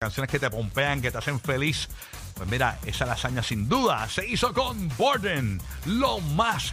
canciones 0.00 0.30
que 0.30 0.38
te 0.38 0.48
pompean, 0.48 1.02
que 1.02 1.10
te 1.10 1.18
hacen 1.18 1.40
feliz. 1.40 1.88
Pues 2.34 2.48
mira, 2.48 2.78
esa 2.86 3.04
lasaña 3.04 3.42
sin 3.42 3.68
duda 3.68 4.08
se 4.08 4.24
hizo 4.24 4.54
con 4.54 4.88
Borden, 4.96 5.60
lo 5.86 6.20
más 6.20 6.72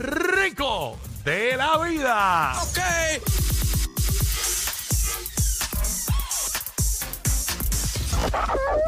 rico 0.00 0.98
de 1.24 1.56
la 1.56 1.78
vida. 1.78 2.60
Ok. 2.60 2.78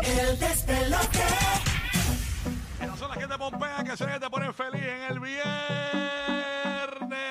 El 0.05 0.39
despelote. 0.41 1.25
Son 2.99 3.09
las 3.11 3.19
que 3.19 3.29
te 3.29 3.39
pompean, 3.39 3.87
que 3.87 3.97
son 3.97 4.09
te 4.19 4.29
ponen 4.29 4.53
feliz 4.55 4.83
en 4.83 5.03
el 5.13 5.21
viernes. 5.21 5.47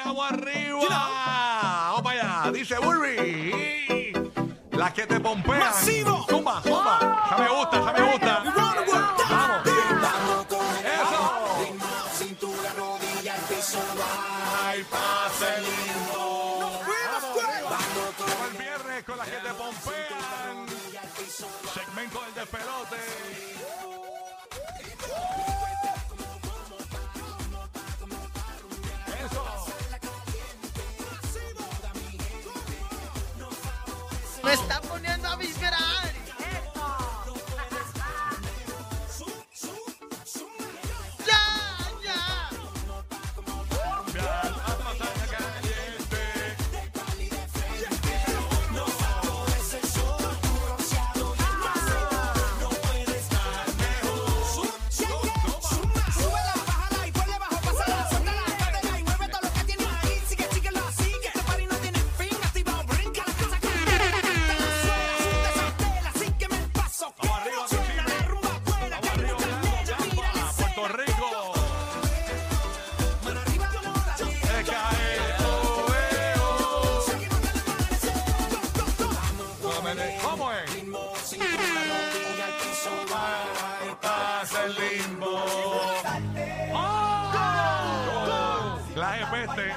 Agua 0.06 0.30
arriba. 0.30 0.80
Vamos 0.80 2.02
para 2.04 2.44
allá. 2.44 2.52
Dice 2.54 2.80
Burby. 2.80 4.14
Las 4.72 4.94
que 4.94 5.06
te 5.08 5.20
pompean. 5.20 5.60
Masivo. 5.60 6.17
Segmento 21.38 22.20
del 22.24 22.34
despelote. 22.34 22.96
Eso. 29.24 29.46
No 34.42 34.50
estamos 34.50 34.97
de 89.18 89.26
peste. 89.26 89.74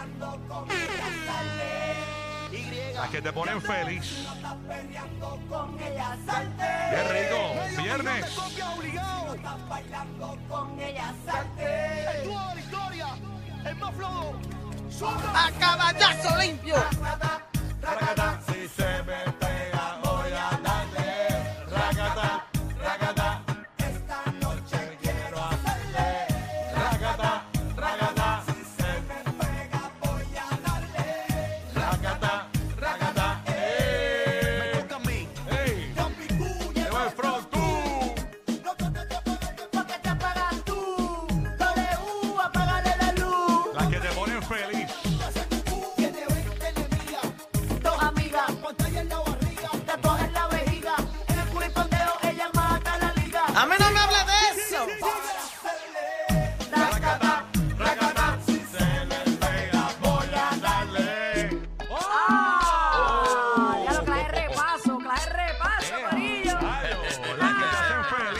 Las 2.95 3.11
que 3.11 3.23
te 3.23 3.33
ponen 3.33 3.63
feliz. 3.63 4.27
Qué 6.91 7.03
rico. 7.09 7.83
Viernes. 7.83 8.39
A 15.35 15.51
caballazo 15.59 16.39
limpio. 16.39 16.77
Si 18.47 18.69
se 18.69 19.03
me 19.05 19.40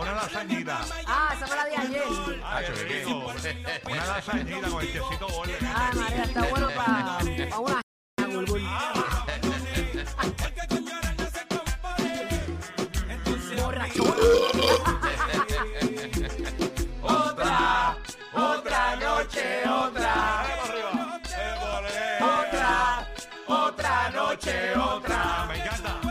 una 0.00 0.14
lasañita. 0.14 0.80
Ah, 1.06 1.32
esa 1.34 1.46
fue 1.46 1.56
la 1.56 1.64
de 1.64 1.76
ayer. 1.76 2.02
Ay, 2.44 2.64
qué 2.66 2.84
rico. 2.84 3.32
Una 3.90 4.06
lasañita 4.06 4.68
con 4.68 4.82
el 4.82 4.92
quesito 4.92 5.26
ah, 5.28 5.32
borde. 5.32 5.58
Ah, 5.62 5.90
María, 5.94 6.24
está 6.24 6.42
bueno 6.42 6.68
para 6.74 7.18
pa 7.18 7.60
una 7.60 7.82
Otra, 17.02 17.96
otra 18.34 18.96
noche, 18.96 19.68
otra. 19.68 20.44
Otra, 22.20 23.08
otra 23.46 24.10
noche, 24.10 24.76
otra. 24.76 26.07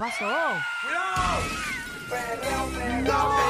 pasó? 0.00 0.24
¡No! 3.04 3.49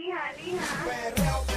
Lija, 0.00 0.32
lija. 0.46 1.49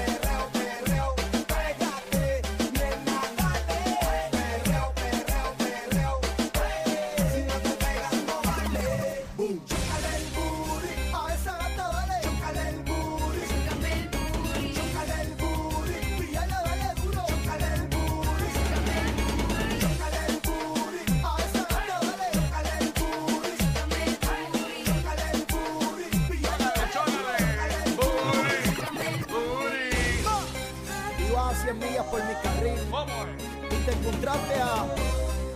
Te 33.86 33.92
encontraste 33.92 34.62
a 34.62 34.86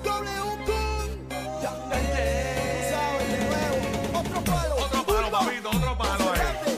W 0.03 0.65
Kun. 0.65 1.29
Ya 1.61 1.71
sabes, 2.89 3.27
de 3.31 3.37
nuevo, 3.45 4.19
otro 4.19 4.41
palo. 4.43 4.75
Otro 4.75 5.03
palo, 5.05 5.31
papito, 5.31 5.69
otro 5.69 5.97
palo, 5.97 6.35
eh. 6.35 6.37
Espérate. 6.37 6.71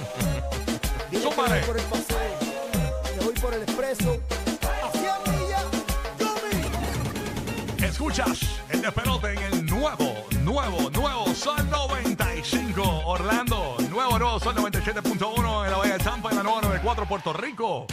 Dile 1.10 1.30
que 1.30 1.36
voy 1.36 1.62
por 1.66 1.78
el 1.78 1.84
paseo, 1.86 2.40
que 3.14 3.26
voy 3.26 3.34
por 3.34 3.54
el 3.54 3.64
expreso. 3.64 4.20
A 4.62 4.92
100 4.92 5.36
millas, 5.36 5.66
Gumi. 6.20 7.86
Escuchas 7.86 8.40
el 8.70 8.82
despelote 8.82 9.34
en 9.34 9.40
el 9.40 9.66
nuevo, 9.66 10.16
nuevo, 10.44 10.90
nuevo 10.92 11.34
Sol 11.34 11.68
95 11.70 13.02
Orlando. 13.06 13.78
Nuevo, 13.90 14.20
nuevo 14.20 14.40
Sol 14.40 14.56
97.1 14.56 15.66
en 15.66 15.72
la 15.72 15.78
Bahía 15.78 15.94
de 15.98 16.04
Tampa, 16.04 16.30
en 16.30 16.38
la 16.38 16.44
nueva 16.44 16.62
94 16.62 17.06
Puerto 17.08 17.34
Rico. 17.34 17.88